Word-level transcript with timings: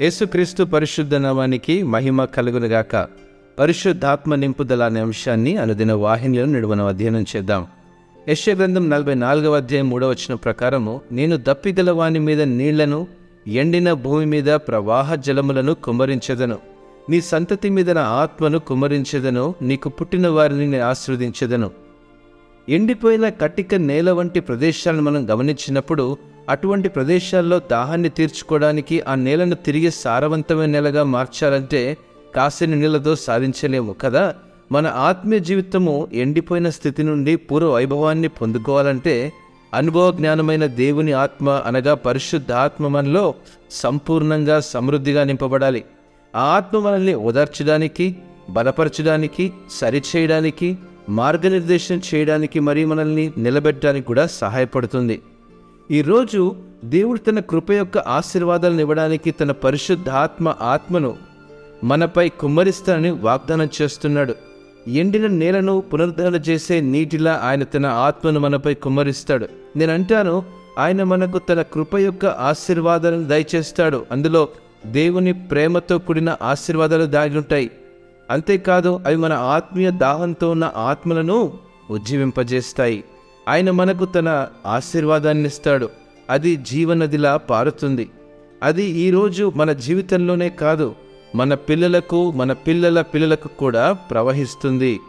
యేసుక్రీస్తు 0.00 0.64
పరిశుద్ధ 0.64 1.14
నామానికి 1.14 1.82
మహిమ 1.82 2.24
కలుగునుగాక. 2.24 3.08
పరిశుద్ధాత్మ 3.58 4.34
నింపుదల 4.34 4.82
అనే 4.82 5.00
అంశాన్ని 5.00 5.56
అనుదిన 5.56 5.92
వాహినిలో 5.92 6.44
నిడువన 6.44 6.82
అధ్యయనం 6.82 7.24
చేద్దాం. 7.36 7.66
యశ్య 8.28 8.54
గ్రంథం 8.54 8.90
నలభై 8.90 9.14
నాలుగవ 9.14 9.56
అధ్యాయం 9.56 9.90
మూడవ 9.90 10.08
వచ్చిన 10.08 10.34
ప్రకారము 10.34 11.00
నేను 11.12 11.36
దప్పిగల 11.36 11.90
వాని 11.90 12.18
మీద 12.18 12.42
నీళ్ళను 12.42 13.06
ఎండిన 13.46 13.92
భూమి 13.92 14.26
మీద 14.26 14.44
ప్రవాహ 14.44 15.14
జలములను 15.14 15.74
కుమ్మరించెదను. 15.74 16.58
నీ 17.10 17.20
సంతతి 17.20 17.70
మీద 17.70 17.90
నా 17.90 18.02
ఆత్మను 18.02 18.58
కుమ్మరించెదను 18.58 19.54
నీకు 19.62 19.88
పుట్టిన 19.88 20.28
వారిని 20.28 20.78
ఆశీర్వదించెదను. 20.78 21.70
ఎండిపోయిన 22.68 23.28
కట్టిక 23.28 23.74
నేల 23.74 24.10
వంటి 24.10 24.40
ప్రదేశాలను 24.40 25.02
మనం 25.02 25.30
గమనించినప్పుడు 25.30 26.16
అటువంటి 26.48 26.88
ప్రదేశాల్లో 26.88 27.58
దాహాన్ని 27.58 28.08
తీర్చుకోవడానికి 28.08 29.00
ఆ 29.00 29.14
నేలను 29.14 29.54
తిరిగి 29.54 29.90
సారవంతమైన 29.90 30.70
నేలగా 30.70 31.02
మార్చాలంటే 31.04 31.96
కాసిన 32.34 32.74
నీళ్ళతో 32.74 33.16
సాధించలేము 33.16 33.92
కదా? 33.92 34.34
మన 34.72 34.86
ఆత్మీయ 34.86 35.38
జీవితము 35.38 36.08
ఎండిపోయిన 36.12 36.70
స్థితి 36.70 37.02
నుండి 37.02 37.36
పూర్వ 37.36 37.74
వైభవాన్ని 37.74 38.28
పొందుకోవాలంటే 38.28 39.32
అనుభవ 39.74 40.12
జ్ఞానమైన 40.12 40.66
దేవుని 40.66 41.12
ఆత్మ 41.12 41.50
అనగా 41.50 41.94
పరిశుద్ధ 41.94 42.52
ఆత్మ 42.52 42.88
మనలో 42.88 43.34
సంపూర్ణంగా 43.70 44.60
సమృద్ధిగా 44.60 45.24
నింపబడాలి. 45.24 45.84
ఆ 46.36 46.40
ఆత్మ 46.40 46.78
మనల్ని 46.78 47.14
ఓదార్చడానికి 47.14 48.16
బలపరచడానికి 48.50 49.52
సరిచేయడానికి 49.70 50.78
మార్గనిర్దేశం 51.08 52.00
చేయడానికి 52.14 52.60
మరియు 52.60 52.86
మనల్ని 52.86 53.32
నిలబెట్టడానికి 53.38 54.06
కూడా 54.06 54.26
సహాయపడుతుంది. 54.26 55.20
ఈరోజు 55.90 56.56
దేవుడు 56.84 57.18
తన 57.18 57.40
కృప 57.40 57.70
యొక్క 57.70 57.98
ఆశీర్వాదాలను 57.98 58.80
ఇవ్వడానికి 58.80 59.30
తన 59.30 59.52
పరిశుద్ధ 59.52 60.08
ఆత్మ 60.08 60.54
ఆత్మను 60.60 61.16
మనపై 61.84 62.28
కుమ్మరిస్తానని 62.28 63.10
వాగ్దానం 63.10 63.68
చేస్తున్నాడు. 63.82 64.34
ఎండిన 64.88 65.26
నేలను 65.26 65.80
పునరుద్ధరణ 65.80 66.34
చేసే 66.34 66.80
నీటిలా 66.80 67.40
ఆయన 67.42 67.64
తన 67.64 67.86
ఆత్మను 67.86 68.40
మనపై 68.40 68.74
కుమ్మరిస్తాడు. 68.74 69.48
నేను 69.76 69.94
అంటాను 69.94 70.44
ఆయన 70.78 71.02
మనకు 71.02 71.38
తన 71.38 71.62
కృప 71.62 71.98
యొక్క 71.98 72.26
ఆశీర్వాదాలను 72.26 73.24
దయచేస్తాడు. 73.24 74.06
అందులో 74.12 74.48
దేవుని 74.86 75.32
ప్రేమతో 75.32 75.98
కూడిన 75.98 76.36
ఆశీర్వాదాలు 76.42 77.04
దాగి 77.04 77.36
ఉంటాయి. 77.36 77.70
అంతేకాదు 78.30 79.00
అవి 79.06 79.16
మన 79.16 79.32
ఆత్మీయ 79.32 79.90
దాహంతో 79.90 80.50
ఉన్న 80.50 80.72
ఆత్మలను 80.76 81.52
ఉజ్జీవింపజేస్తాయి. 81.90 83.04
ఆయన 83.48 83.70
మనకు 83.70 84.04
తన 84.04 84.46
ఆశీర్వాదాన్ని 84.66 85.46
ఇస్తాడు 85.46 85.90
అది 86.30 86.56
జీవనదిలా 86.56 87.36
పారుతుంది. 87.36 88.10
అది 88.62 88.84
ఈరోజు 88.84 89.52
మన 89.56 89.72
జీవితంలోనే 89.72 90.48
కాదు 90.48 90.94
మన 91.34 91.54
పిల్లలకు 91.54 92.30
మన 92.30 92.52
పిల్లల 92.52 93.02
పిల్లలకు 93.02 93.48
కూడా 93.48 93.92
ప్రవహిస్తుంది. 93.92 95.00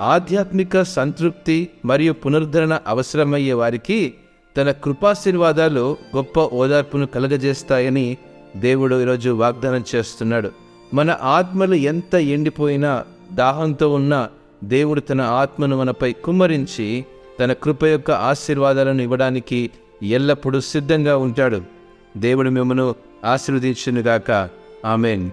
ఆధ్యాత్మిక 0.00 0.82
సంతృప్తి 0.82 1.68
మరియు 1.84 2.12
పునరుద్ధరణ 2.12 2.78
అవసరమయ్యే 2.86 3.52
వారికి 3.52 4.14
తన 4.56 4.70
కృపాశీర్వాదాలు 4.70 5.96
గొప్ప 6.16 6.40
ఓదార్పును 6.40 7.06
కలగజేస్తాయని 7.06 8.16
దేవుడు 8.56 9.02
ఈరోజు 9.02 9.30
వాగ్దానం 9.30 9.84
చేస్తున్నాడు. 9.94 10.50
మన 10.94 11.18
ఆత్మలు 11.22 11.74
ఎంత 11.74 12.14
ఎండిపోయినా 12.14 13.04
దాహంతో 13.32 13.94
ఉన్నా 13.94 14.28
దేవుడు 14.64 15.00
తన 15.00 15.20
ఆత్మను 15.20 15.78
మనపై 15.78 16.12
కుమ్మరించి 16.12 17.04
తన 17.40 17.52
కృప 17.52 17.84
యొక్క 17.84 18.10
ఆశీర్వాదాలను 18.10 19.02
ఇవ్వడానికి 19.02 19.70
ఎల్లప్పుడూ 20.02 20.60
సిద్ధంగా 20.60 21.16
ఉంటాడు. 21.16 21.62
దేవుడు 22.16 22.50
మిమ్మను 22.50 22.94
ఆశీర్వదించునుగాక. 23.24 24.48
ఆమెన్. 24.84 25.30